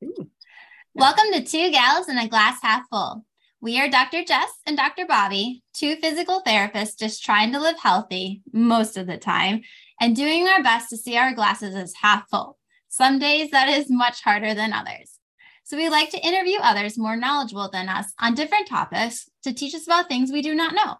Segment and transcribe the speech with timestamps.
[0.00, 3.24] Welcome to Two Gals and a Glass Half Full.
[3.60, 4.22] We are Dr.
[4.24, 5.06] Jess and Dr.
[5.06, 9.62] Bobby, two physical therapists just trying to live healthy most of the time
[10.00, 12.58] and doing our best to see our glasses as half full.
[12.88, 15.18] Some days that is much harder than others.
[15.64, 19.74] So we like to interview others more knowledgeable than us on different topics to teach
[19.74, 20.96] us about things we do not know.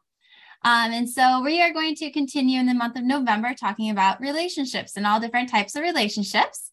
[0.64, 4.20] Um, and so we are going to continue in the month of November talking about
[4.20, 6.70] relationships and all different types of relationships.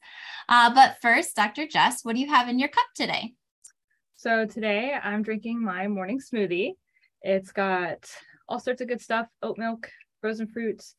[0.47, 1.67] Uh, but first, Dr.
[1.67, 3.33] Jess, what do you have in your cup today?
[4.15, 6.73] So today I'm drinking my morning smoothie.
[7.21, 8.09] It's got
[8.47, 9.89] all sorts of good stuff oat milk,
[10.21, 10.95] frozen fruits,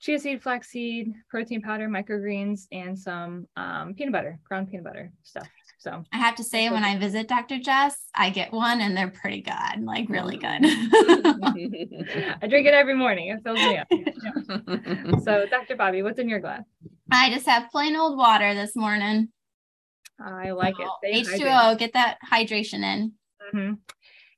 [0.00, 5.48] chia seed, flaxseed, protein powder, microgreens, and some um, peanut butter, ground peanut butter stuff.
[5.78, 7.58] So I have to say, when I visit Dr.
[7.58, 10.60] Jess, I get one and they're pretty good, like really good.
[12.42, 13.28] I drink it every morning.
[13.28, 13.88] It fills me up.
[15.22, 15.76] So, Dr.
[15.76, 16.62] Bobby, what's in your glass?
[17.10, 19.28] I just have plain old water this morning.
[20.20, 20.88] I like it.
[21.24, 21.78] Stay H2O, hydrated.
[21.78, 23.12] get that hydration in.
[23.54, 23.78] Mhm.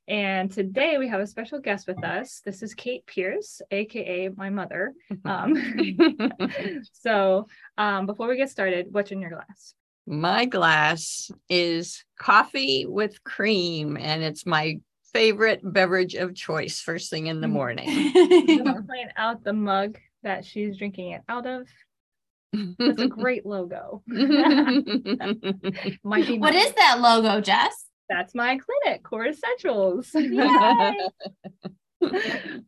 [0.07, 2.41] And today we have a special guest with us.
[2.43, 4.93] This is Kate Pearce, aka my mother.
[5.25, 5.55] Um,
[6.93, 7.47] so,
[7.77, 9.73] um, before we get started, what's in your glass?
[10.11, 14.79] My glass is coffee with cream, and it's my
[15.13, 17.51] favorite beverage of choice first thing in the Mm.
[17.51, 17.89] morning.
[18.15, 21.67] I'm gonna point out the mug that she's drinking it out of.
[22.79, 24.01] That's a great logo.
[24.07, 24.25] Might
[26.27, 26.55] be what mine.
[26.55, 27.85] is that logo, Jess?
[28.09, 30.09] That's my clinic, Core Essentials.
[30.15, 30.93] Yay!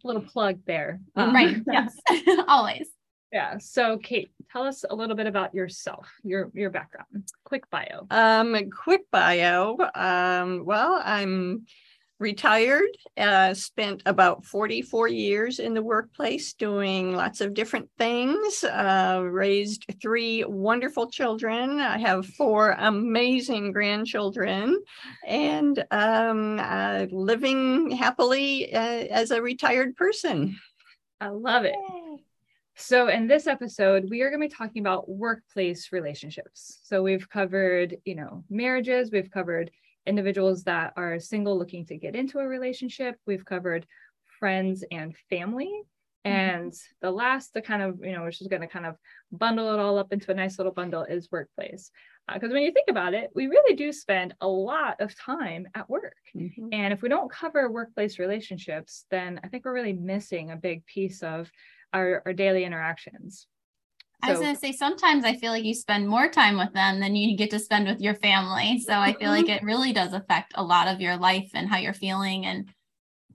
[0.03, 0.99] Little plug there.
[1.15, 1.57] Um, right.
[1.65, 1.95] Yes.
[2.47, 2.87] Always.
[3.31, 3.57] Yeah.
[3.59, 8.05] So, Kate, tell us a little bit about yourself, your your background, quick bio.
[8.09, 9.77] um, quick bio.
[9.95, 11.65] Um, well, I'm
[12.19, 19.21] retired, uh, spent about 44 years in the workplace doing lots of different things, uh,
[19.23, 21.79] raised three wonderful children.
[21.79, 24.79] I have four amazing grandchildren
[25.25, 30.57] and um, uh, living happily uh, as a retired person.
[31.19, 31.75] I love it.
[32.81, 36.79] So, in this episode, we are going to be talking about workplace relationships.
[36.83, 39.69] So, we've covered, you know, marriages, we've covered
[40.07, 43.85] individuals that are single looking to get into a relationship, we've covered
[44.39, 45.71] friends and family.
[46.23, 46.71] And
[47.01, 48.95] the last, the kind of, you know, which is going to kind of
[49.31, 51.89] bundle it all up into a nice little bundle is workplace.
[52.31, 55.89] Because when you think about it, we really do spend a lot of time at
[55.89, 56.15] work.
[56.35, 56.69] Mhm.
[56.71, 60.85] And if we don't cover workplace relationships, then I think we're really missing a big
[60.85, 61.51] piece of
[61.93, 63.47] our, our daily interactions.
[64.23, 66.99] I was going to say, sometimes I feel like you spend more time with them
[66.99, 68.77] than you get to spend with your family.
[68.79, 71.77] So I feel like it really does affect a lot of your life and how
[71.77, 72.45] you're feeling.
[72.45, 72.69] And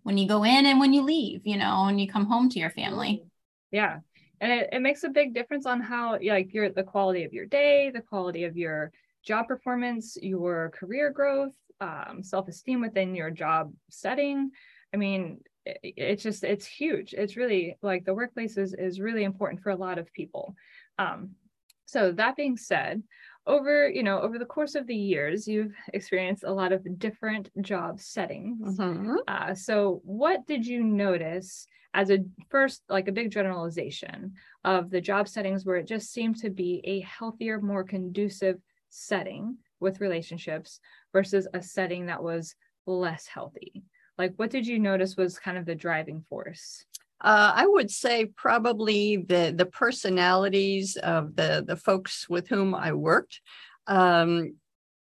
[0.05, 2.61] when you go in and when you leave, you know, when you come home to
[2.61, 3.25] your family.
[3.73, 3.99] Yeah.
[4.41, 7.47] And it, it makes a big difference on how like your the quality of your
[7.47, 8.93] day, the quality of your
[9.25, 14.51] job performance, your career growth, um, self-esteem within your job setting.
[14.95, 15.41] I mean,
[15.83, 17.13] it's just it's huge.
[17.13, 20.55] It's really like the workplace is is really important for a lot of people.
[20.99, 21.31] Um,
[21.87, 23.03] so that being said,
[23.47, 27.51] over you know over the course of the years, you've experienced a lot of different
[27.61, 28.79] job settings.
[28.79, 29.17] Mhm.
[29.27, 32.19] Uh, so what did you notice as a
[32.51, 34.35] first, like a big generalization
[34.65, 38.61] of the job settings where it just seemed to be a healthier, more conducive
[38.91, 40.81] setting with relationships
[41.13, 42.55] versus a setting that was
[42.87, 43.83] less healthy?
[44.19, 46.85] Like, what did you notice was kind of the driving force?
[47.21, 52.93] Uh, I would say probably the the personalities of the the folks with whom I
[52.93, 53.41] worked.
[53.87, 54.57] Um,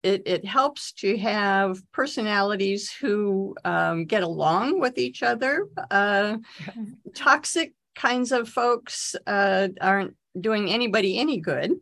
[0.02, 5.66] it it helps to have personalities who um, get along with each other.
[5.90, 6.38] Uh,
[7.14, 11.72] toxic kinds of folks uh, aren't doing anybody any good.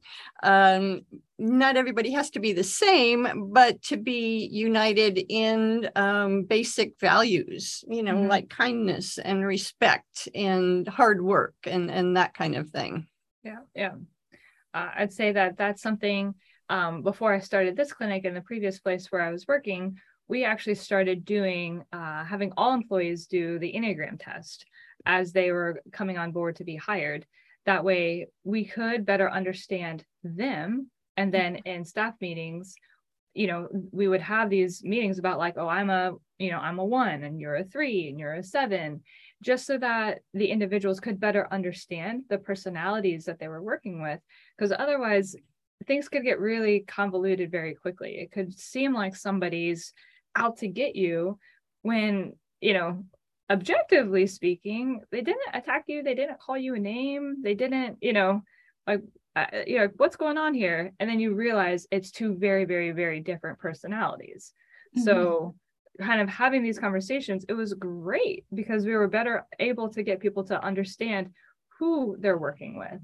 [0.43, 1.03] Um,
[1.39, 7.85] not everybody has to be the same, but to be united in um, basic values,
[7.89, 8.29] you know, Mhm.
[8.29, 13.07] like kindness and respect and hard work and, and that kind of thing.
[13.45, 13.95] Yeah, yeah.
[14.75, 16.35] Uh, I'd say that that's something.
[16.71, 20.45] Um, before I started this clinic in the previous place where I was working, we
[20.45, 24.67] actually started doing uh, having all employees do the Enneagram test
[25.07, 27.25] as they were coming on board to be hired.
[27.69, 31.69] That way, we could better understand them, and then mm-hmm.
[31.69, 32.75] in staff meetings,
[33.35, 36.79] you know, we would have these meetings about like, oh, I'm a, you know, I'm
[36.79, 39.03] a one, and you're a three, and you're a seven,
[39.43, 44.21] just so that the individuals could better understand the personalities that they were working with
[44.57, 45.37] because otherwise
[45.87, 48.17] things could get really convoluted very quickly.
[48.19, 49.93] It could seem like somebody's
[50.35, 51.39] out to get you
[51.83, 52.33] when
[52.63, 53.05] you know
[53.51, 58.13] objectively speaking they didn't attack you they didn't call you a name they didn't you
[58.13, 58.43] know
[58.87, 59.03] like
[59.39, 60.93] uh, you know what's going on here?
[60.99, 64.53] And then you realize it's two very very very different personalities.
[64.97, 65.05] Mm-hmm.
[65.05, 65.55] so
[66.01, 70.19] kind of having these conversations it was great because we were better able to get
[70.19, 71.29] people to understand
[71.79, 73.01] who they're working with.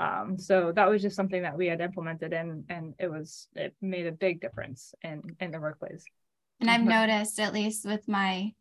[0.00, 3.74] Um, so that was just something that we had implemented and and it was it
[3.80, 6.04] made a big difference in in the workplace.
[6.60, 8.52] And i've noticed at least with my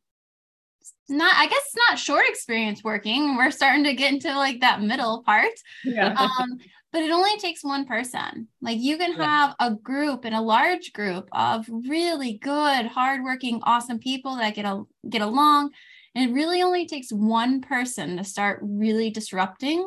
[1.10, 3.38] not i guess not short experience working.
[3.38, 5.54] We're starting to get into like that middle part.
[5.84, 6.13] Yeah.
[6.13, 6.57] um
[6.94, 8.48] but it only takes one person.
[8.62, 14.00] Like you can have a group and a large group of really good hardworking awesome
[14.00, 15.72] people that get a, get along.
[16.16, 19.86] And it really only takes one person to start really disrupting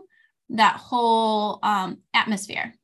[0.50, 2.74] that whole um, atmosphere.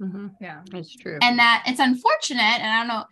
[0.00, 0.26] Mm-hmm.
[0.42, 1.18] yeah that's true.
[1.22, 3.04] And that it's unfortunate and i don't know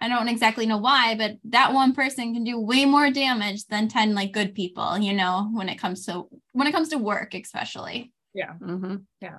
[0.00, 3.88] I don't exactly know why, but that one person can do way more damage than
[3.88, 7.34] 10 like good people, you know, when it comes to when it comes to work,
[7.34, 8.12] especially.
[8.34, 8.54] Yeah.
[8.60, 8.96] Mm-hmm.
[9.20, 9.38] Yeah.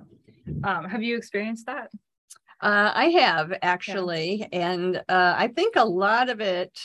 [0.64, 1.90] Um, have you experienced that?
[2.62, 4.48] Uh, I have actually.
[4.52, 4.60] Yeah.
[4.72, 6.78] And uh, I think a lot of it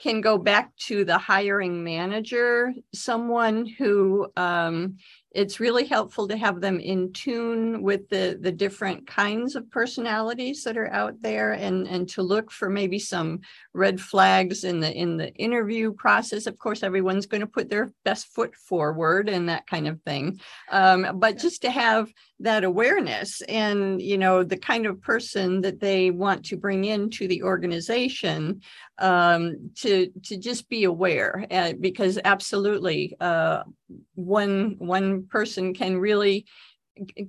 [0.00, 4.96] can go back to the hiring manager, someone who um,
[5.32, 10.64] it's really helpful to have them in tune with the the different kinds of personalities
[10.64, 13.40] that are out there and and to look for maybe some
[13.74, 16.46] red flags in the in the interview process.
[16.46, 20.40] Of course everyone's going to put their best foot forward and that kind of thing.
[20.70, 22.10] Um, but just to have
[22.40, 27.26] that awareness and you know the kind of person that they want to bring into
[27.28, 28.60] the organization
[28.98, 33.62] um, to to just be aware uh, because absolutely uh,
[34.14, 36.46] one one person can really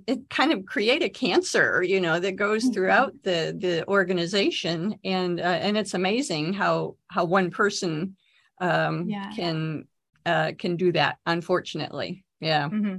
[0.07, 2.73] it kind of create a cancer you know that goes mm-hmm.
[2.73, 8.15] throughout the the organization and uh, and it's amazing how how one person
[8.61, 9.31] um, yeah.
[9.35, 9.85] can
[10.25, 12.97] uh, can do that unfortunately yeah mm-hmm.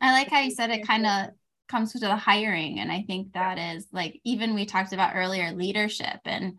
[0.00, 1.30] i like how you said it kind of
[1.68, 5.50] comes to the hiring and i think that is like even we talked about earlier
[5.52, 6.58] leadership and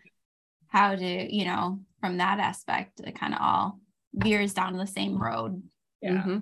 [0.68, 3.80] how to you know from that aspect it kind of all
[4.14, 5.62] veers down the same road
[6.02, 6.38] yeah mm-hmm.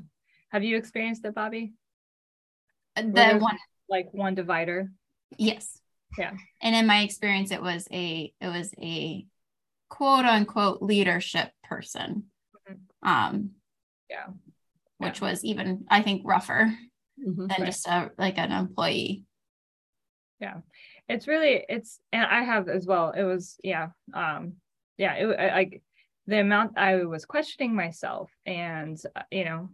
[0.53, 1.73] Have you experienced it bobby?
[2.95, 3.57] Uh, the one
[3.89, 4.91] like one divider?
[5.37, 5.79] Yes.
[6.17, 6.33] Yeah.
[6.61, 9.25] And in my experience it was a it was a
[9.89, 12.25] quote unquote leadership person.
[12.69, 13.09] Mm-hmm.
[13.09, 13.49] um
[14.09, 14.27] yeah.
[14.99, 15.29] which yeah.
[15.29, 16.71] was even i think rougher
[17.19, 17.47] mm-hmm.
[17.47, 17.65] than right.
[17.65, 19.23] just a like an employee.
[20.39, 20.57] Yeah.
[21.09, 23.11] It's really it's and i have as well.
[23.11, 24.53] It was yeah um
[24.97, 25.81] yeah it like
[26.27, 29.69] the amount i was questioning myself and uh, you know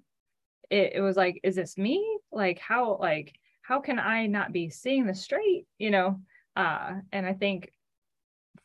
[0.69, 4.69] it, it was like is this me like how like how can i not be
[4.69, 6.19] seeing the straight you know
[6.55, 7.71] uh and i think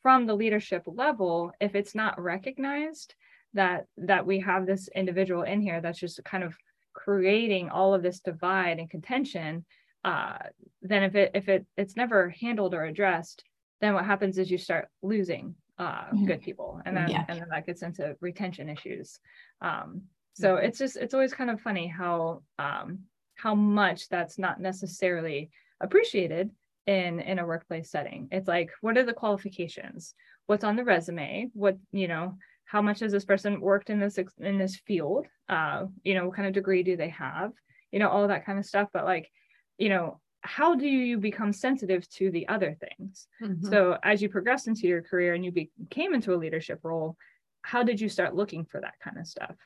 [0.02, 3.14] from the leadership level if it's not recognized
[3.54, 6.56] that that we have this individual in here that's just kind of
[6.92, 9.64] creating all of this divide and contention
[10.04, 10.36] uh,
[10.82, 13.42] then if it if it it's never handled or addressed,
[13.80, 17.24] then what happens is you start losing uh, good people, and then yeah.
[17.28, 19.18] and then that gets into retention issues.
[19.62, 20.02] Um,
[20.34, 20.66] so mm-hmm.
[20.66, 23.00] it's just it's always kind of funny how um,
[23.36, 25.50] how much that's not necessarily
[25.80, 26.50] appreciated
[26.86, 28.28] in in a workplace setting.
[28.30, 30.14] It's like what are the qualifications?
[30.46, 31.50] What's on the resume?
[31.54, 32.36] What you know?
[32.66, 35.26] How much has this person worked in this in this field?
[35.48, 37.52] Uh, you know, what kind of degree do they have?
[37.92, 38.88] You know, all that kind of stuff.
[38.92, 39.30] But like
[39.78, 43.66] you know how do you become sensitive to the other things mm-hmm.
[43.66, 47.16] so as you progressed into your career and you became into a leadership role
[47.62, 49.56] how did you start looking for that kind of stuff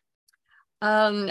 [0.82, 1.30] um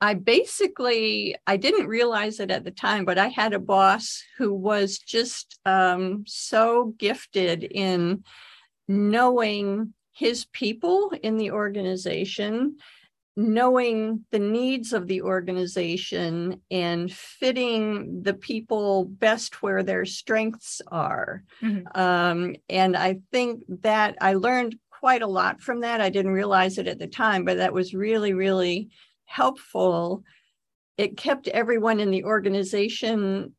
[0.00, 4.52] i basically i didn't realize it at the time but i had a boss who
[4.52, 8.22] was just um, so gifted in
[8.88, 12.76] knowing his people in the organization
[13.36, 21.42] knowing the needs of the organization and fitting the people best where their strengths are.
[21.60, 22.00] Mm-hmm.
[22.00, 26.00] Um, and I think that I learned quite a lot from that.
[26.00, 28.88] I didn't realize it at the time, but that was really, really
[29.26, 30.24] helpful.
[30.96, 33.52] It kept everyone in the organization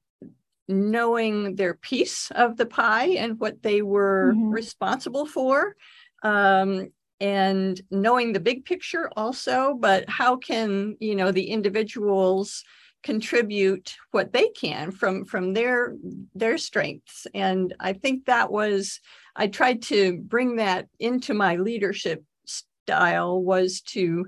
[0.67, 4.49] knowing their piece of the pie and what they were mm-hmm.
[4.49, 5.75] responsible for.
[6.23, 6.87] Um,
[7.19, 12.65] and knowing the big picture also but how can you know the individuals
[13.05, 15.95] contribute what they can from from their
[16.33, 17.27] their strengths.
[17.33, 18.99] And i think that was
[19.35, 24.25] i tried to bring that into my leadership style was to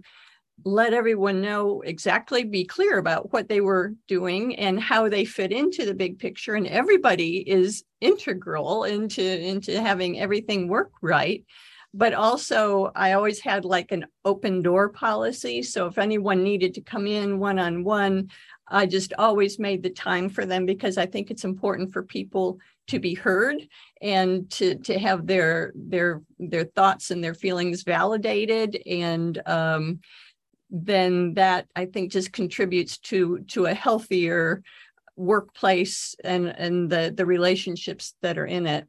[0.65, 5.51] let everyone know exactly be clear about what they were doing and how they fit
[5.51, 6.55] into the big picture.
[6.55, 11.45] And everybody is integral into into having everything work right.
[11.93, 15.61] But also I always had like an open door policy.
[15.63, 18.29] So if anyone needed to come in one on one,
[18.69, 22.59] I just always made the time for them because I think it's important for people
[22.87, 23.67] to be heard
[24.01, 29.99] and to to have their their their thoughts and their feelings validated and um,
[30.69, 34.63] then that I think just contributes to to a healthier
[35.15, 38.87] workplace and and the the relationships that are in it.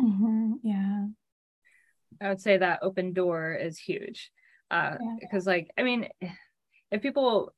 [0.00, 0.54] Mm-hmm.
[0.62, 1.06] Yeah,
[2.20, 4.30] I would say that open door is huge
[4.70, 5.16] uh, yeah.
[5.20, 6.08] because like I mean,
[6.90, 7.52] if people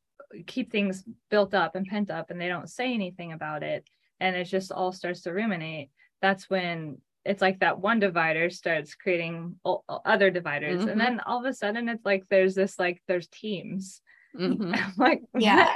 [0.46, 3.88] keep things built up and pent up and they don't say anything about it
[4.20, 8.94] and it just all starts to ruminate that's when it's like that one divider starts
[8.94, 9.54] creating
[10.04, 10.88] other dividers mm-hmm.
[10.88, 14.00] and then all of a sudden it's like there's this like there's teams
[14.38, 14.74] mm-hmm.
[15.00, 15.74] like yeah.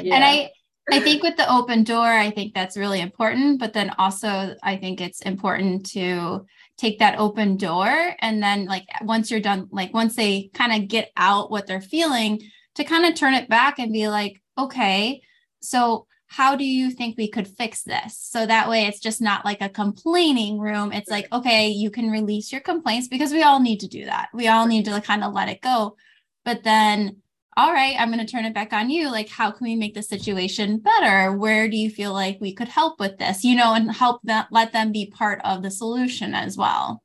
[0.00, 0.50] yeah and i
[0.90, 4.76] i think with the open door i think that's really important but then also i
[4.76, 6.44] think it's important to
[6.76, 10.88] take that open door and then like once you're done like once they kind of
[10.88, 12.40] get out what they're feeling
[12.74, 15.20] to kind of turn it back and be like okay
[15.60, 18.16] so how do you think we could fix this?
[18.16, 20.90] So that way it's just not like a complaining room.
[20.90, 24.30] It's like, okay, you can release your complaints because we all need to do that.
[24.32, 25.96] We all need to kind of let it go.
[26.42, 27.18] But then,
[27.54, 29.10] all right, I'm going to turn it back on you.
[29.10, 31.36] Like, how can we make the situation better?
[31.36, 33.44] Where do you feel like we could help with this?
[33.44, 37.01] You know, and help them, let them be part of the solution as well.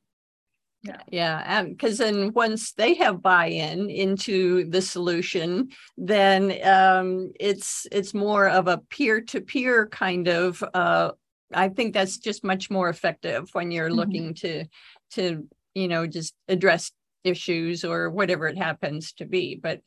[0.83, 8.13] Yeah, yeah, because then once they have buy-in into the solution, then um, it's it's
[8.13, 10.63] more of a peer-to-peer kind of.
[10.73, 11.11] Uh,
[11.53, 13.97] I think that's just much more effective when you're mm-hmm.
[13.97, 14.65] looking to
[15.11, 16.91] to you know just address
[17.23, 19.59] issues or whatever it happens to be.
[19.61, 19.81] But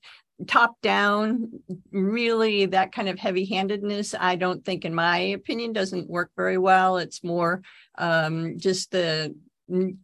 [0.46, 1.60] top down,
[1.92, 6.58] really that kind of heavy handedness, I don't think, in my opinion, doesn't work very
[6.58, 6.98] well.
[6.98, 7.62] It's more
[7.98, 9.34] um, just the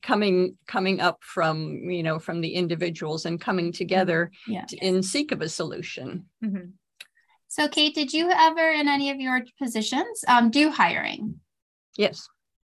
[0.02, 4.64] coming coming up from you know from the individuals and coming together yeah.
[4.64, 6.26] to, in seek of a solution.
[6.44, 6.70] Mm-hmm.
[7.48, 11.40] so kate did you ever in any of your positions um, do hiring?
[11.96, 12.28] Yes.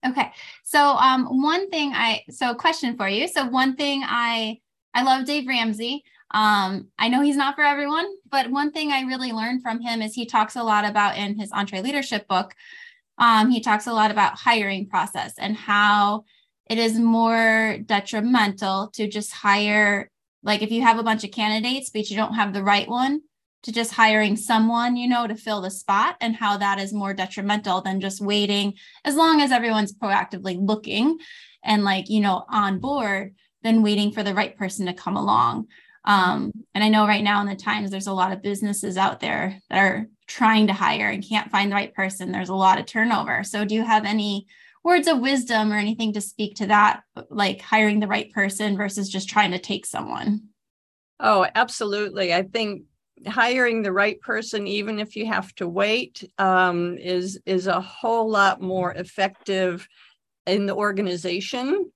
[0.04, 0.32] Okay.
[0.64, 3.28] So um, one thing i so question for you.
[3.28, 4.58] So one thing i
[4.94, 6.02] i love dave ramsey.
[6.34, 10.00] Um, i know he's not for everyone but one thing i really learned from him
[10.00, 12.54] is he talks a lot about in his EntreLeadership book
[13.18, 16.24] um, he talks a lot about hiring process and how
[16.66, 20.10] it is more detrimental to just hire
[20.42, 23.20] like if you have a bunch of candidates but you don't have the right one
[23.62, 27.14] to just hiring someone you know to fill the spot and how that is more
[27.14, 31.18] detrimental than just waiting as long as everyone's proactively looking
[31.64, 35.68] and like you know on board than waiting for the right person to come along.
[36.04, 39.20] Um, and i know right now in the times there's a lot of businesses out
[39.20, 42.32] there that are trying to hire and can't find the right person.
[42.32, 43.44] There's a lot of turnover.
[43.44, 44.46] So do you have any
[44.84, 49.08] words of wisdom or anything to speak to that, like hiring the right person versus
[49.08, 50.48] just trying to take someone?
[51.20, 52.34] Oh, absolutely.
[52.34, 52.84] I think
[53.26, 58.28] hiring the right person, even if you have to wait, um, is is a whole
[58.28, 59.86] lot more effective
[60.46, 61.90] in the organization.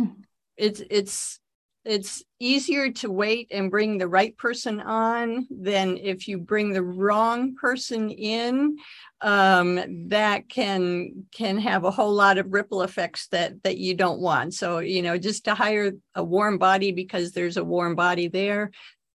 [0.00, 0.20] Mm-hmm.
[0.56, 1.38] It's it's
[1.84, 6.82] it's easier to wait and bring the right person on than if you bring the
[6.82, 8.76] wrong person in
[9.22, 14.20] um, that can can have a whole lot of ripple effects that that you don't
[14.20, 14.54] want.
[14.54, 18.70] So you know just to hire a warm body because there's a warm body there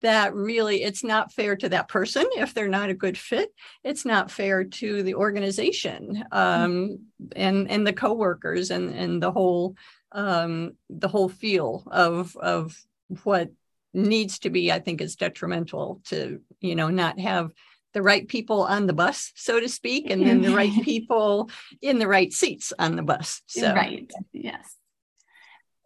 [0.02, 3.50] that really it's not fair to that person if they're not a good fit.
[3.82, 6.98] It's not fair to the organization um,
[7.34, 9.74] and and the coworkers and and the whole
[10.12, 12.76] um, the whole feel of of
[13.22, 13.50] what
[13.94, 17.52] needs to be i think is detrimental to you know not have
[17.94, 21.48] the right people on the bus so to speak and then the right people
[21.80, 23.72] in the right seats on the bus so.
[23.72, 24.76] Right yes.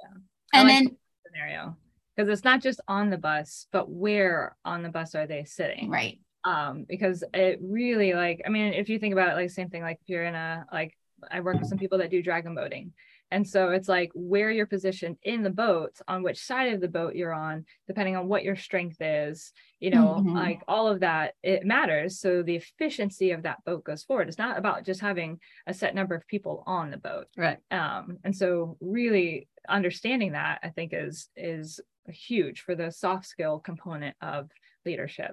[0.01, 0.19] Yeah.
[0.55, 0.97] and like then
[1.27, 1.77] scenario
[2.17, 5.89] because it's not just on the bus but where on the bus are they sitting?
[5.89, 6.19] Right.
[6.45, 9.83] Um because it really like i mean if you think about it like same thing
[9.83, 10.97] like if you're in a like
[11.31, 12.93] i work with some people that do dragon boating
[13.31, 16.89] and so it's like where you're positioned in the boat, on which side of the
[16.89, 20.35] boat you're on, depending on what your strength is, you know, mm-hmm.
[20.35, 22.19] like all of that, it matters.
[22.21, 24.29] So the efficiency of that boat goes forward.
[24.29, 27.27] It's not about just having a set number of people on the boat.
[27.37, 27.59] Right.
[27.71, 33.59] Um, and so really understanding that I think is is huge for the soft skill
[33.59, 34.49] component of
[34.87, 35.33] leadership.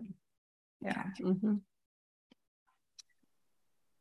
[0.82, 1.04] Yeah.
[1.22, 1.56] Mm-hmm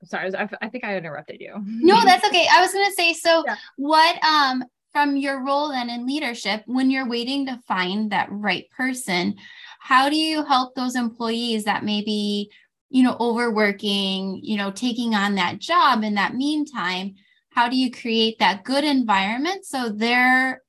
[0.04, 1.54] sorry, I, I think I interrupted you.
[1.64, 2.46] No, that's okay.
[2.50, 3.56] I was going to say, so yeah.
[3.76, 8.66] what, um, from your role then in leadership, when you're waiting to find that right
[8.76, 9.34] person,
[9.80, 12.50] how do you help those employees that may be,
[12.90, 17.16] you know, overworking, you know, taking on that job in that meantime?
[17.50, 20.62] How do you create that good environment so they're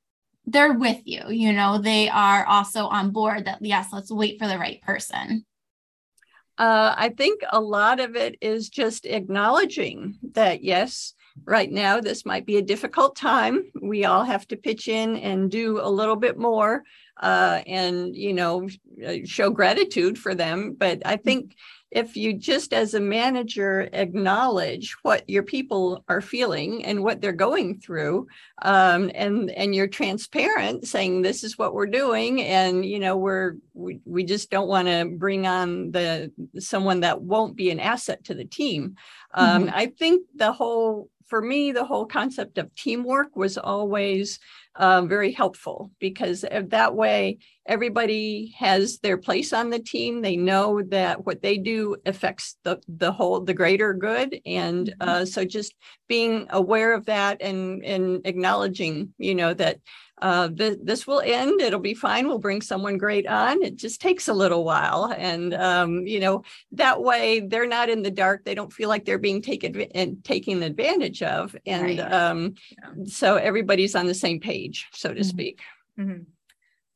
[0.48, 4.48] they're with you, you know, they are also on board that yes, let's wait for
[4.48, 5.46] the right person.
[6.58, 12.26] Uh, I think a lot of it is just acknowledging that, yes, right now this
[12.26, 13.72] might be a difficult time.
[13.82, 16.84] We all have to pitch in and do a little bit more
[17.22, 18.70] uh, and, you know,
[19.26, 20.76] show gratitude for them.
[20.78, 21.56] But I think
[21.92, 27.32] if you just as a manager acknowledge what your people are feeling and what they're
[27.32, 28.28] going through
[28.64, 33.56] um, and and you're transparent saying this is what we're doing and you know we're
[33.74, 38.24] we, we just don't want to bring on the someone that won't be an asset
[38.24, 38.96] to the team
[39.34, 39.76] um, mm-hmm.
[39.76, 44.40] i think the whole for me the whole concept of teamwork was always
[44.78, 50.22] um, very helpful because that way everybody has their place on the team.
[50.22, 55.10] They know that what they do affects the the whole the greater good, and mm-hmm.
[55.10, 55.74] uh, so just
[56.08, 59.80] being aware of that and and acknowledging, you know, that
[60.22, 61.60] uh, th- this will end.
[61.60, 62.28] It'll be fine.
[62.28, 63.62] We'll bring someone great on.
[63.62, 68.02] It just takes a little while, and um, you know that way they're not in
[68.02, 68.46] the dark.
[68.46, 72.00] They don't feel like they're being taken and taken advantage of, and right.
[72.00, 73.04] um, yeah.
[73.06, 75.24] so everybody's on the same page, so to mm-hmm.
[75.24, 75.62] speak.
[76.00, 76.24] Mm-hmm.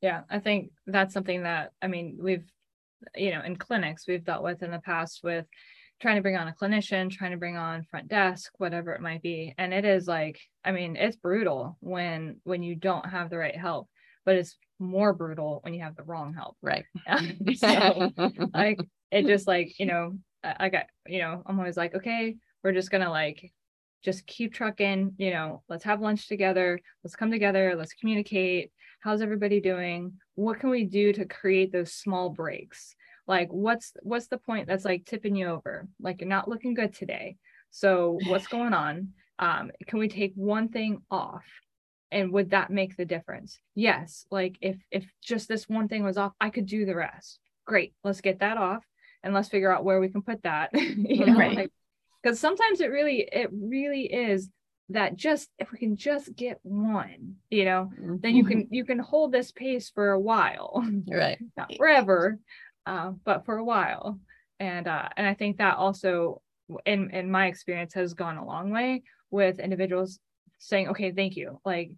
[0.01, 2.45] Yeah, I think that's something that I mean we've
[3.15, 5.45] you know in clinics we've dealt with in the past with
[5.99, 9.21] trying to bring on a clinician, trying to bring on front desk, whatever it might
[9.21, 9.53] be.
[9.57, 13.55] And it is like, I mean, it's brutal when when you don't have the right
[13.55, 13.89] help,
[14.25, 16.55] but it's more brutal when you have the wrong help.
[16.61, 16.85] Right.
[17.55, 18.11] so
[18.53, 18.79] like
[19.11, 22.91] it just like, you know, I got, you know, I'm always like, okay, we're just
[22.91, 23.51] gonna like
[24.03, 28.71] just keep trucking, you know, let's have lunch together, let's come together, let's communicate.
[29.01, 30.13] How's everybody doing?
[30.35, 32.95] What can we do to create those small breaks?
[33.29, 36.93] like what's what's the point that's like tipping you over like you're not looking good
[36.93, 37.37] today
[37.69, 41.45] so what's going on um can we take one thing off
[42.11, 46.17] and would that make the difference yes like if if just this one thing was
[46.17, 48.83] off i could do the rest great let's get that off
[49.21, 51.55] and let's figure out where we can put that you know right.
[51.55, 51.71] like
[52.21, 54.49] because sometimes it really it really is
[54.89, 58.15] that just if we can just get one you know mm-hmm.
[58.21, 62.39] then you can you can hold this pace for a while right not forever
[62.89, 64.19] uh, but for a while.
[64.59, 66.41] And uh, and I think that also,
[66.85, 70.19] in in my experience, has gone a long way with individuals
[70.57, 71.61] saying, "Okay, thank you.
[71.63, 71.91] Like,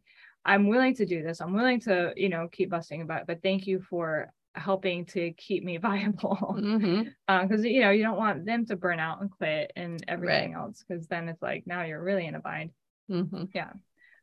[0.46, 1.40] I'm willing to do this.
[1.40, 5.32] I'm willing to, you know, keep busting about, it, but thank you for helping to
[5.34, 7.08] keep me viable because mm-hmm.
[7.28, 10.62] uh, you know you don't want them to burn out and quit and everything right.
[10.62, 12.72] else because then it's like now you're really in a bind
[13.10, 13.46] mm-hmm.
[13.54, 13.72] yeah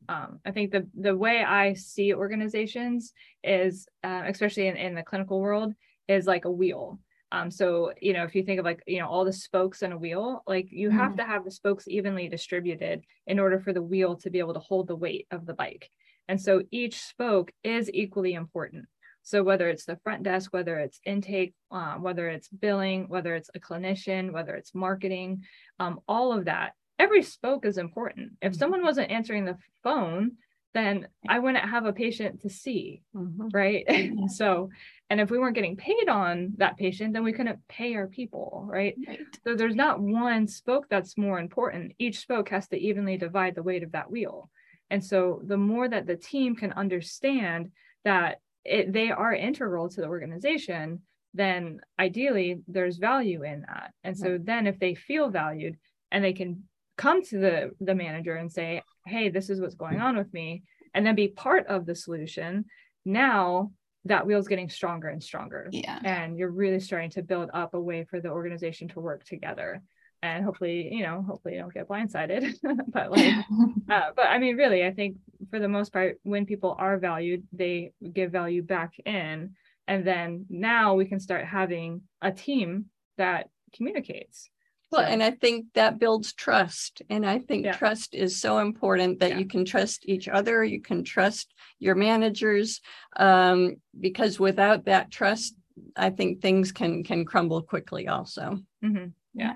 [0.09, 3.13] um, i think the the way i see organizations
[3.43, 5.73] is uh, especially in, in the clinical world
[6.09, 6.99] is like a wheel.
[7.31, 9.93] Um, so you know, if you think of like you know all the spokes in
[9.93, 10.99] a wheel, like you mm-hmm.
[10.99, 14.55] have to have the spokes evenly distributed in order for the wheel to be able
[14.55, 15.91] to hold the weight of the bike.
[16.27, 18.87] And so each spoke is equally important.
[19.29, 23.51] So whether it's the front desk, whether it's intake, uh, whether it's billing, whether it's
[23.55, 25.45] a clinician, whether it's marketing,
[25.79, 28.33] um, all of that, every spoke is important.
[28.41, 28.59] If mm-hmm.
[28.59, 30.39] someone wasn't answering the phone,
[30.73, 33.49] then I wouldn't have a patient to see, mm-hmm.
[33.53, 33.85] right?
[34.29, 34.71] so
[35.11, 38.65] and if we weren't getting paid on that patient, then we couldn't pay our people,
[38.67, 38.97] right?
[39.07, 39.21] right?
[39.45, 41.93] So there's not one spoke that's more important.
[41.99, 44.49] Each spoke has to evenly divide the weight of that wheel.
[44.89, 47.73] And so the more that the team can understand
[48.05, 51.03] that it, they are integral to the organization,
[51.35, 53.93] then ideally there's value in that.
[54.05, 55.77] And so then if they feel valued
[56.11, 56.65] and they can
[56.97, 60.63] come to the, the manager and say, hey, this is what's going on with me,
[60.95, 62.65] and then be part of the solution,
[63.05, 63.71] now
[64.05, 65.69] that wheel's getting stronger and stronger.
[65.71, 65.99] Yeah.
[66.03, 69.83] And you're really starting to build up a way for the organization to work together.
[70.23, 72.55] And hopefully, you know, hopefully you don't get blindsided.
[72.89, 73.35] but like,
[73.91, 75.19] uh, but I mean, really, I think
[75.51, 79.55] for the most part, when people are valued, they give value back in.
[79.87, 84.51] And then now we can start having a team that communicates
[84.91, 87.03] well, and I think that builds trust.
[87.11, 87.73] And I think yeah.
[87.73, 89.39] trust is so important that yeah.
[89.39, 92.81] you can trust each other, you can trust your managers,
[93.17, 95.55] um, because without that trust,
[95.95, 98.09] I think things can can crumble quickly.
[98.09, 99.09] Also, mm-hmm.
[99.35, 99.55] yeah.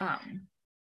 [0.00, 0.42] Um,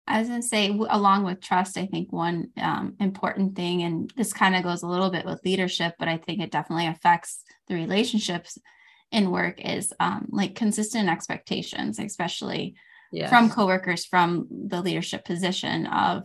[0.07, 4.13] I was going to say, along with trust, I think one um, important thing, and
[4.17, 7.45] this kind of goes a little bit with leadership, but I think it definitely affects
[7.69, 8.59] the relationships
[9.13, 12.75] in work is um, like consistent expectations, especially
[13.13, 13.31] yes.
[13.31, 16.25] from coworkers from the leadership position of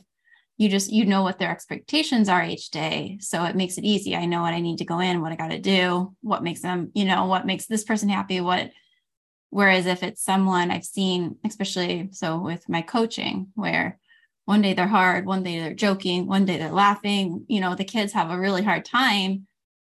[0.58, 4.16] you just you know what their expectations are each day so it makes it easy
[4.16, 6.62] i know what i need to go in what i got to do what makes
[6.62, 8.72] them you know what makes this person happy what
[9.50, 14.00] whereas if it's someone i've seen especially so with my coaching where
[14.46, 17.84] one day they're hard one day they're joking one day they're laughing you know the
[17.84, 19.48] kids have a really hard time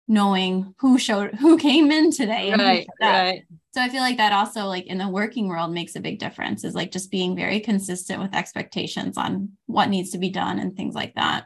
[0.07, 3.43] knowing who showed who came in today right, right.
[3.75, 6.63] So I feel like that also like in the working world makes a big difference
[6.63, 10.77] is like just being very consistent with expectations on what needs to be done and
[10.77, 11.45] things like that.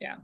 [0.00, 0.16] Yeah.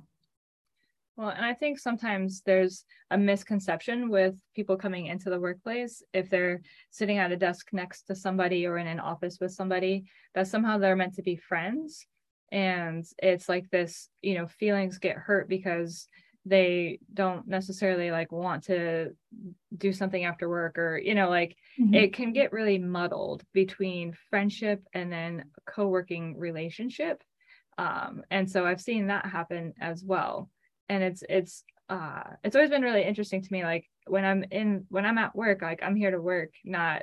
[1.17, 6.29] Well, and I think sometimes there's a misconception with people coming into the workplace if
[6.29, 10.49] they're sitting at a desk next to somebody or in an office with somebody that
[10.49, 12.05] somehow they're meant to be friends.
[12.51, 16.09] And it's like this, you know, feelings get hurt because
[16.47, 19.11] they don't necessarily like want to
[19.77, 21.95] do something after work or you know like mm-hmm.
[21.95, 27.23] it can get really muddled between friendship and then co-working relationship
[27.79, 30.51] um, and so i've seen that happen as well
[30.89, 34.87] and it's it's uh it's always been really interesting to me like when i'm in
[34.89, 37.03] when i'm at work like i'm here to work not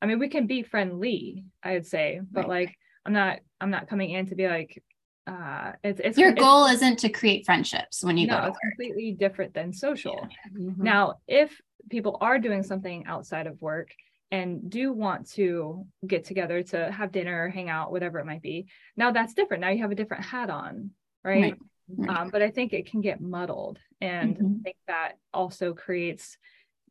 [0.00, 2.48] i mean we can be friendly i would say but right.
[2.48, 4.82] like i'm not i'm not coming in to be like
[5.26, 8.58] uh it's, it's your it's, goal isn't to create friendships when you no, go it's
[8.58, 10.58] completely different than social yeah.
[10.58, 10.82] mm-hmm.
[10.82, 11.60] now if
[11.90, 13.90] people are doing something outside of work
[14.30, 18.42] and do want to get together to have dinner or hang out whatever it might
[18.42, 20.90] be now that's different now you have a different hat on
[21.22, 21.58] right, right.
[21.90, 22.08] Mm-hmm.
[22.08, 24.54] Um, but i think it can get muddled and mm-hmm.
[24.60, 26.38] i think that also creates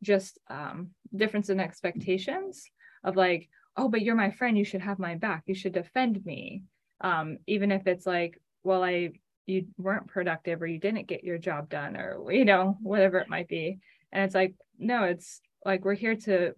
[0.02, 2.64] just um difference in expectations
[3.02, 6.24] of like oh but you're my friend you should have my back you should defend
[6.24, 6.62] me
[7.00, 9.10] um, even if it's like well i
[9.46, 13.28] you weren't productive or you didn't get your job done or you know whatever it
[13.28, 13.78] might be
[14.12, 16.52] and it's like no it's like we're here to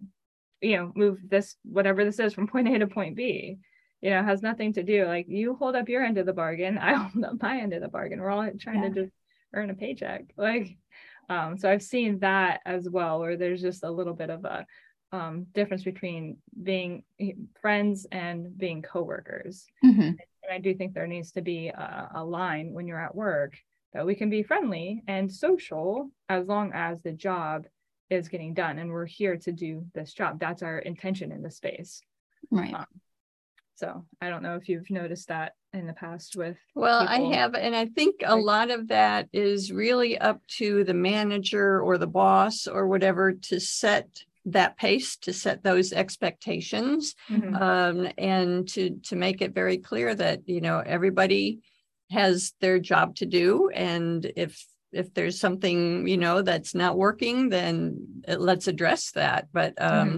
[0.61, 3.57] you know move this whatever this is from point a to point b
[4.01, 6.77] you know has nothing to do like you hold up your end of the bargain
[6.81, 8.89] i hold up my end of the bargain we're all trying yeah.
[8.89, 9.13] to just
[9.53, 10.77] earn a paycheck like
[11.29, 14.65] um so i've seen that as well where there's just a little bit of a
[15.11, 17.03] um, difference between being
[17.61, 19.65] friends and being coworkers.
[19.83, 20.01] Mm-hmm.
[20.01, 23.57] And I do think there needs to be a, a line when you're at work
[23.93, 27.65] that we can be friendly and social as long as the job
[28.09, 30.39] is getting done and we're here to do this job.
[30.39, 32.01] That's our intention in the space.
[32.51, 32.73] Right.
[32.73, 32.85] Um,
[33.77, 36.57] so I don't know if you've noticed that in the past with.
[36.73, 37.31] Well, people.
[37.31, 37.53] I have.
[37.53, 42.07] And I think a lot of that is really up to the manager or the
[42.07, 44.07] boss or whatever to set
[44.45, 47.53] that pace to set those expectations mm-hmm.
[47.55, 51.59] um, and to to make it very clear that you know everybody
[52.09, 57.49] has their job to do and if if there's something you know that's not working
[57.49, 60.17] then let's address that but um mm-hmm.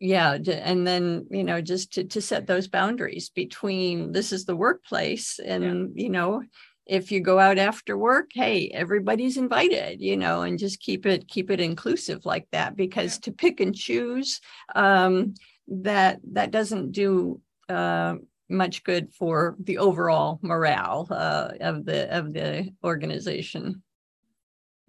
[0.00, 4.56] Yeah and then you know just to, to set those boundaries between this is the
[4.56, 5.62] workplace and
[5.94, 6.04] yeah.
[6.04, 6.42] you know
[6.86, 11.28] if you go out after work hey everybody's invited you know and just keep it
[11.28, 14.40] keep it inclusive like that because to pick and choose
[14.74, 15.34] um,
[15.68, 18.14] that that doesn't do uh,
[18.48, 23.82] much good for the overall morale uh, of the of the organization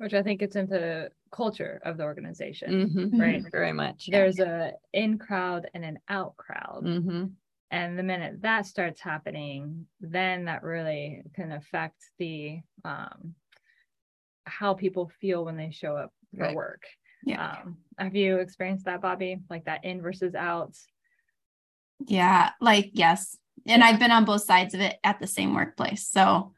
[0.01, 3.19] which i think gets into culture of the organization mm-hmm.
[3.19, 7.25] right very much there's a in crowd and an out crowd mm-hmm.
[7.71, 13.33] And the minute that starts happening, then that really can affect the um,
[14.43, 16.55] how people feel when they show up for right.
[16.55, 16.83] work.
[17.23, 17.59] Yeah.
[17.63, 19.39] Um, have you experienced that, Bobby?
[19.49, 20.75] Like that in versus out?
[22.07, 23.37] Yeah, like yes.
[23.67, 26.07] And I've been on both sides of it at the same workplace.
[26.07, 26.53] So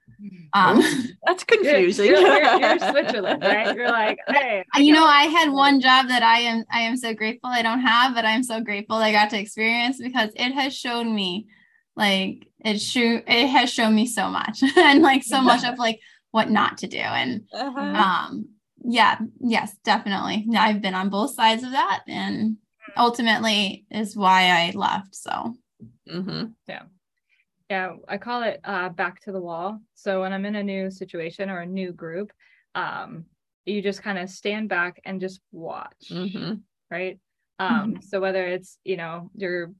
[0.54, 0.82] um,
[1.26, 2.08] that's confusing.
[2.08, 3.76] You're, you're, you're Switzerland, right?
[3.76, 4.64] You're like, hey.
[4.78, 7.82] You know, I had one job that I am I am so grateful I don't
[7.82, 11.48] have, but I'm so grateful I got to experience because it has shown me
[11.96, 16.00] like it shoot it has shown me so much and like so much of like
[16.32, 16.98] what not to do.
[16.98, 17.80] And uh-huh.
[17.80, 18.50] um
[18.86, 20.46] yeah, yes, definitely.
[20.58, 22.58] I've been on both sides of that and
[22.98, 25.16] ultimately is why I left.
[25.16, 25.56] So
[26.10, 26.46] mm-hmm.
[26.68, 26.84] yeah
[27.70, 30.90] yeah i call it uh, back to the wall so when i'm in a new
[30.92, 32.32] situation or a new group
[32.76, 33.26] um,
[33.66, 36.56] you just kind of stand back and just watch mm-hmm.
[36.90, 37.20] right
[37.60, 38.02] um, mm-hmm.
[38.02, 39.72] so whether it's you know you're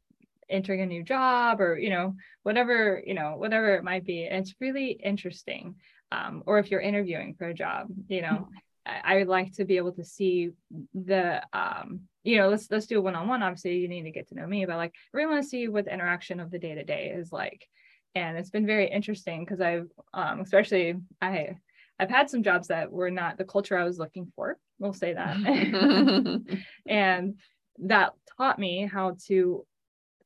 [0.50, 4.56] entering a new job or you know whatever you know whatever it might be it's
[4.60, 5.76] really interesting
[6.12, 8.54] um, or if you're interviewing for a job you know mm-hmm.
[8.86, 10.52] I, I would like to be able to see
[10.94, 14.36] the um, you know let's let's do a one-on-one obviously you need to get to
[14.36, 17.14] know me but like I really want to see what the interaction of the day-to-day
[17.16, 17.68] is like
[18.16, 21.58] and it's been very interesting because I've um, especially I
[22.00, 24.58] I've had some jobs that were not the culture I was looking for.
[24.80, 25.38] We'll say that,
[26.88, 27.36] and
[27.80, 29.66] that taught me how to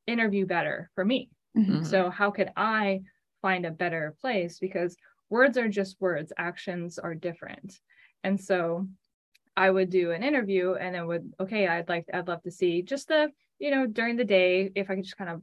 [0.05, 1.29] interview better for me.
[1.57, 1.83] Mm-hmm.
[1.83, 3.01] So how could I
[3.41, 4.95] find a better place because
[5.29, 7.79] words are just words, actions are different,
[8.23, 8.87] and so
[9.55, 12.83] I would do an interview and then would okay I'd like I'd love to see
[12.83, 15.41] just the you know during the day if I could just kind of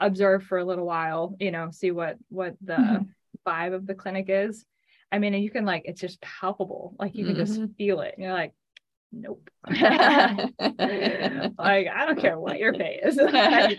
[0.00, 3.04] observe for a little while you know see what what the mm-hmm.
[3.46, 4.64] vibe of the clinic is
[5.12, 7.44] i mean you can like it's just palpable like you can mm-hmm.
[7.44, 8.52] just feel it and you're like
[9.14, 9.48] nope.
[9.68, 9.78] like
[10.68, 13.16] I don't care what your pay is.
[13.32, 13.78] like,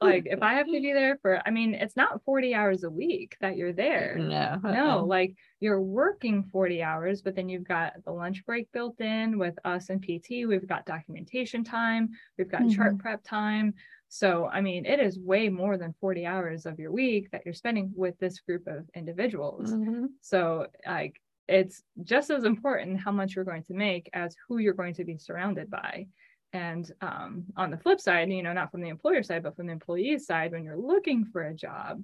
[0.00, 2.90] like if I have to be there for, I mean, it's not 40 hours a
[2.90, 4.16] week that you're there.
[4.18, 4.72] no, uh-uh.
[4.72, 9.38] No, like you're working 40 hours, but then you've got the lunch break built in
[9.38, 10.46] with us and PT.
[10.46, 13.74] We've got documentation time, we've got chart prep time.
[14.16, 17.52] So, I mean, it is way more than 40 hours of your week that you're
[17.52, 19.72] spending with this group of individuals.
[19.72, 20.08] Mhm.
[20.22, 24.72] So, like, it's just as important how much you're going to make as who you're
[24.72, 26.06] going to be surrounded by.
[26.54, 29.66] And um, on the flip side, you know, not from the employer side, but from
[29.66, 32.02] the employee side, when you're looking for a job,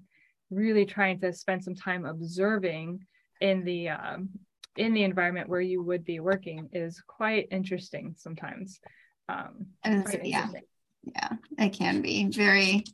[0.51, 3.07] really trying to spend some time observing
[3.41, 4.29] in the um,
[4.77, 8.81] in the environment where you would be working is quite interesting sometimes.
[9.31, 9.67] Um,
[10.31, 10.51] yeah.
[11.03, 12.85] Yeah, it can be very.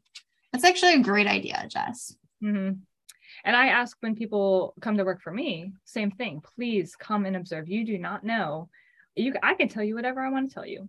[0.52, 2.16] That's actually a great idea, Jess.
[2.42, 2.80] Mhm.
[3.44, 6.40] And I ask when people come to work for me, same thing.
[6.56, 7.68] Please come and observe.
[7.68, 8.68] You do not know.
[9.14, 10.88] You, I can tell you whatever I want to tell you.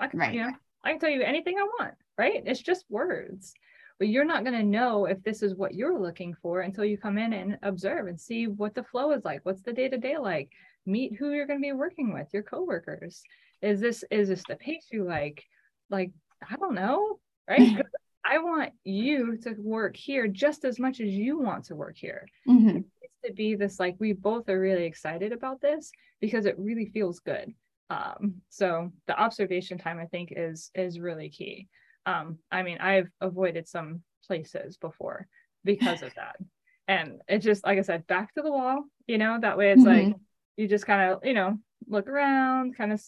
[0.00, 0.34] I can, Right.
[0.34, 0.52] you know,
[0.84, 1.94] I can tell you anything I want.
[2.16, 2.42] Right?
[2.46, 3.54] It's just words.
[3.98, 6.98] But you're not going to know if this is what you're looking for until you
[6.98, 9.40] come in and observe and see what the flow is like.
[9.44, 10.50] What's the day to day like?
[10.86, 13.22] Meet who you're going to be working with, your coworkers.
[13.60, 15.44] Is this is this the pace you like?
[15.90, 16.10] Like
[16.50, 17.84] I don't know, right?
[18.24, 22.26] I want you to work here just as much as you want to work here.
[22.48, 22.68] Mhm.
[22.68, 26.58] It needs to be this like we both are really excited about this because it
[26.58, 27.52] really feels good.
[27.90, 31.68] Um, so the observation time I think is is really key.
[32.06, 35.26] Um, I mean, I've avoided some places before
[35.64, 36.36] because of that.
[36.88, 39.84] And it's just like I said, back to the wall, you know, that way it's
[39.84, 40.16] like
[40.56, 43.02] you just kind of, you know, look around, kind of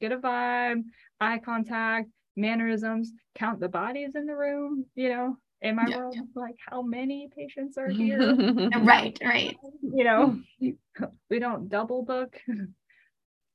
[0.00, 0.82] get a vibe,
[1.20, 6.14] eye contact, mannerisms, count the bodies in the room, you know, in my Yeah, world,
[6.16, 6.22] yeah.
[6.34, 8.18] like how many patients are here?
[8.78, 9.56] Right, right.
[9.82, 10.38] you know,
[11.30, 12.36] we don't double book.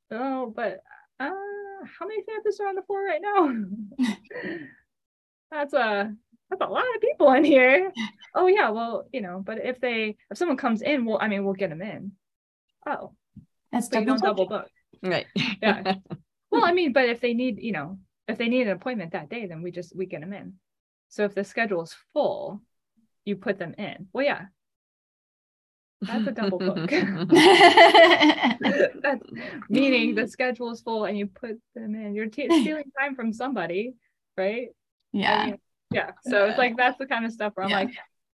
[0.09, 0.79] Oh, but
[1.19, 1.25] uh,
[1.99, 3.53] how many therapists are on the floor right now?
[5.51, 6.13] that's a
[6.49, 7.91] that's a lot of people in here.
[8.33, 11.43] Oh yeah, well, you know, but if they if someone comes in, well, I mean,
[11.43, 12.13] we'll get them in.
[12.87, 13.11] Oh,
[13.73, 14.59] That's but you double don't double double.
[14.59, 14.69] book.
[15.03, 15.27] right.
[15.61, 15.95] Yeah.
[16.49, 19.29] Well, I mean, but if they need, you know, if they need an appointment that
[19.29, 20.53] day, then we just we get them in.
[21.09, 22.61] So if the schedule is full,
[23.25, 24.07] you put them in.
[24.13, 24.45] Well, yeah,
[26.01, 26.89] that's a double book.
[29.01, 29.23] That's
[29.69, 32.13] meaning the schedule is full and you put them in.
[32.15, 33.93] You're t- stealing time from somebody,
[34.37, 34.67] right?
[34.69, 35.45] I yeah.
[35.45, 35.57] mean,
[35.91, 36.11] yeah.
[36.23, 37.77] So it's like that's the kind of stuff where I'm Yeah.
[37.77, 37.89] like,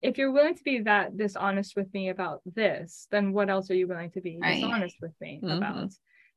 [0.03, 3.75] if you're willing to be that dishonest with me about this, then what else are
[3.75, 4.55] you willing to be Right.
[4.55, 5.57] dishonest with me Mhm.
[5.59, 5.91] about?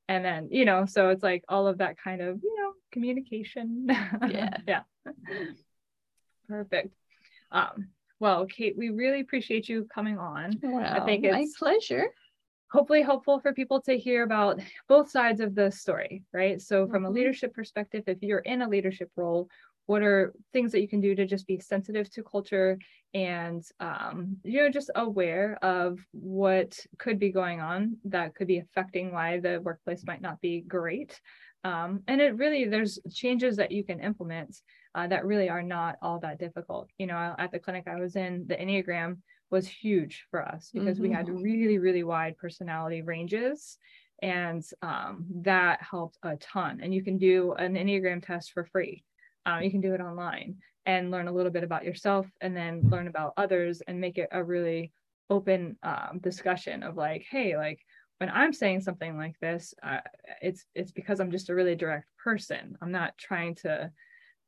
[0.09, 3.87] And then, you know, so it's like all of that kind of, you know, communication.
[3.89, 4.57] Yeah.
[4.67, 4.81] yeah.
[6.47, 6.93] Perfect.
[7.51, 12.05] Um, well, Kate, we really appreciate you coming on Well, think my it's- pleasure.
[12.71, 16.59] hopefully helpful for people to hear about both sides of the story, right?
[16.59, 17.13] So from a Mhm.
[17.13, 19.47] leadership perspective, if you're in a leadership role,
[19.85, 22.79] what are things that you can do to just be sensitive to culture
[23.13, 28.57] and um, you know just aware of what could be going on that could be
[28.59, 31.21] affecting why the workplace might not be great
[31.63, 34.57] um, and it really there's changes that you can implement
[34.95, 36.89] uh, that really are not all that difficult.
[36.97, 39.17] You know at the clinic i was in the enneagram
[39.49, 43.77] was huge for us because we had really really wide personality ranges
[44.23, 46.79] and um, that helped a ton.
[46.81, 49.03] And you can do an enneagram test for free.
[49.45, 52.81] Um, you can do it online and learn a little bit about yourself and then
[52.89, 54.93] learn about others and make it a really
[55.29, 57.79] open um, discussion of like hey like
[58.23, 59.99] when i'm saying something like this uh,
[60.41, 62.77] it's it's because i'm just a really direct person.
[62.81, 63.91] I'm not trying to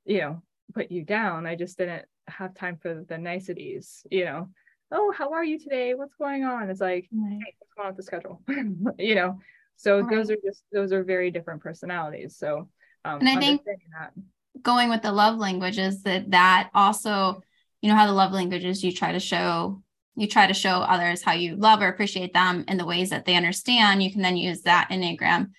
[0.05, 0.41] you know
[0.73, 1.45] put you down.
[1.45, 4.47] I just didn't have time for the niceties you know.
[4.91, 5.93] Oh how are you today?
[5.93, 6.69] What's going on?
[6.69, 8.41] It's like hey what's going on with the schedule?
[8.97, 9.39] You know?
[9.75, 12.37] So those are just those are very different personalities.
[12.37, 12.69] So
[13.03, 14.13] um And I think- that.
[14.61, 17.41] going with the love languages that that also
[17.81, 19.83] you know how the love languages you try to show
[20.15, 23.25] you try to show others how you love or appreciate them in the ways that
[23.25, 25.51] they understand you can then use that enneagram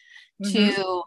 [0.42, 0.53] Mhm.
[0.53, 1.03] to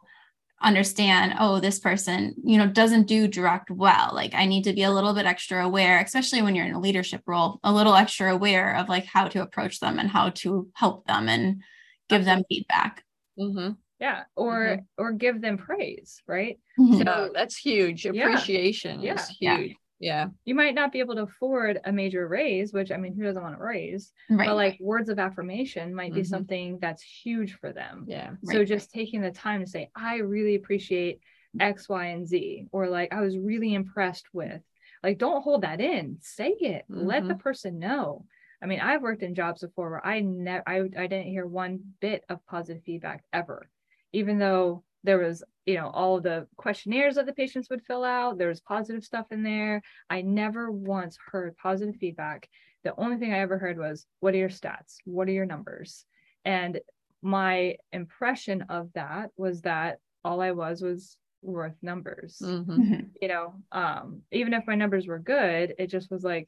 [0.61, 4.83] understand oh this person you know doesn't do direct well like i need to be
[4.83, 8.33] a little bit extra aware especially when you're in a leadership role a little extra
[8.33, 11.61] aware of like how to approach them and how to help them and
[12.09, 13.05] give them feedback
[13.39, 13.77] Mhm.
[14.01, 16.97] yeah or or give them praise right Mhm.
[17.05, 18.05] So that's huge.
[18.05, 19.13] Appreciation Yeah.
[19.15, 19.57] is Yeah.
[19.57, 19.75] huge.
[19.99, 20.27] Yeah.
[20.45, 23.41] you might not be able to afford a major raise which i mean who doesn't
[23.43, 26.27] want to raise right but like words of affirmation might be Mhm.
[26.27, 28.31] something that's huge for them Yeah.
[28.45, 28.67] so Right.
[28.67, 31.19] just taking the time to say i really appreciate
[31.59, 34.61] x y and z or like i was really impressed with
[35.03, 38.25] like don't hold that in say it let the person know
[38.61, 41.79] i mean i've worked in jobs before where i never I, I didn't hear one
[41.99, 43.67] bit of positive feedback ever
[44.13, 48.37] even though there was you know all the questionnaires that the patients would fill out.
[48.37, 49.81] There was positive stuff in there.
[50.09, 52.49] I never once heard positive feedback.
[52.83, 54.97] The only thing i ever heard was what are your stats?
[55.05, 56.05] What are your numbers?
[56.45, 56.79] And
[57.21, 62.41] my impression of that was that all i was was worth numbers.
[62.41, 63.11] Mhm.
[63.21, 66.47] you know um even if my numbers were good it just was like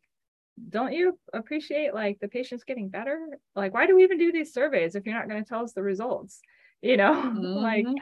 [0.70, 3.40] don't you appreciate like the patients getting better?
[3.56, 5.74] Like why do we even do these surveys if you're not going to tell us
[5.74, 6.42] the results?
[6.82, 7.12] You know
[7.54, 7.96] like Mhm.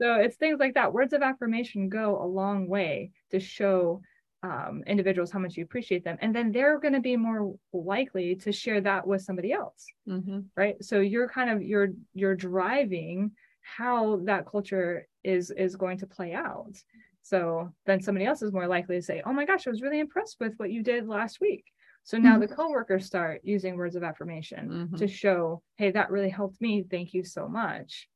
[0.00, 0.92] So it's things like that.
[0.92, 4.02] Words of affirmation go a long way to show
[4.42, 6.18] um, individuals how much you appreciate them.
[6.20, 10.44] And then they're going to be more likely to share that with somebody else Mhm.
[10.56, 10.76] right?
[10.84, 16.34] So you're kind of you're you're driving how that culture is is going to play
[16.34, 16.76] out.
[17.22, 19.98] So then somebody else is more likely to say oh my gosh i was really
[20.00, 21.64] impressed with what you did last week.
[22.02, 26.60] So now the coworkers start using words of affirmation to show hey that really helped
[26.60, 26.84] me.
[26.90, 28.10] Thank you so much.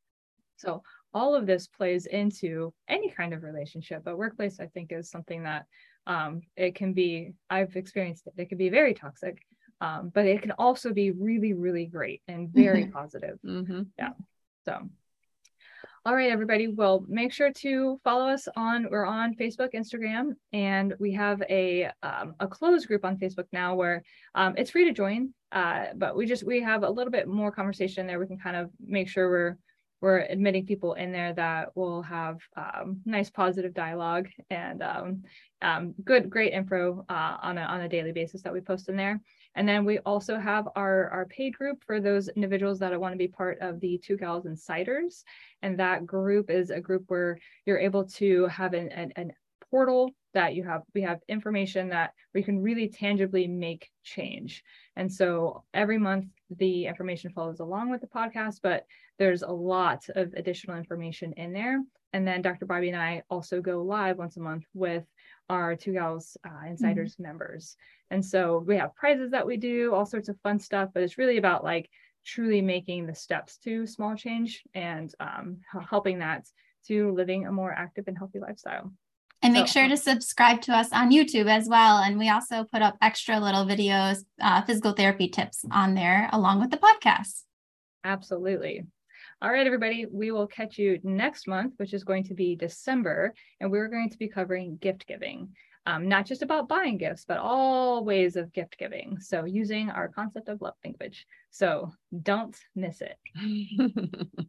[0.57, 0.83] So
[1.14, 5.42] all of this plays into any kind of relationship but workplace i think is something
[5.42, 5.66] that
[6.07, 8.33] um, it can be i've experienced it.
[8.37, 9.38] It can be very toxic
[9.81, 13.38] um, but it can also be really really great and very positive.
[13.44, 13.87] Mhm.
[14.64, 14.88] so.
[16.05, 16.68] All right everybody.
[16.68, 21.90] Well make sure to follow us on we're on facebook instagram and we have a
[22.03, 24.03] um, a closed group on facebook now where
[24.35, 27.51] um, it's free to join uh, but we just we have a little bit more
[27.51, 28.18] conversation there.
[28.18, 29.59] We can kind of make sure we're
[30.01, 35.23] we're admitting people in there that will have um, nice positive dialogue and um,
[35.63, 38.97] um, good great info uh, on a on a daily basis that we post in
[38.97, 39.21] there.
[39.55, 43.19] And then we also have our our paid group for those individuals that want to
[43.19, 45.25] be part of the two gals insiders
[45.63, 49.33] and that group is a group where you're able to have an, an, an
[49.71, 54.62] portal that you have we have information that we can really tangibly make change.
[54.94, 58.87] And so every month the information follows along with the podcast but
[59.18, 61.83] there's a lot of additional information in there.
[62.12, 65.05] And then dr bobby and i also go live once a month with
[65.51, 67.77] our two gals uh, insiders members.
[68.12, 71.18] And so we have prizes that we do all sorts of fun stuff but it's
[71.18, 71.90] really about like
[72.24, 75.57] truly making the steps to small change and um,
[75.90, 76.46] helping that
[76.87, 78.92] to living a more active and healthy lifestyle
[79.42, 81.98] And make So- sure to subscribe to us on YouTube as well.
[81.98, 86.61] And we also put up extra little videos, uh, physical therapy tips on there along
[86.61, 87.44] with the podcast.
[88.05, 88.85] Absolutely.
[89.40, 93.33] All right, everybody, we will catch you next month, which is going to be December,
[93.61, 95.51] and we're going to be covering gift giving.
[95.87, 99.20] Um, not just about buying gifts, but all ways of gift giving.
[99.20, 101.24] So, using our concept of love language.
[101.51, 103.16] So, don't miss it.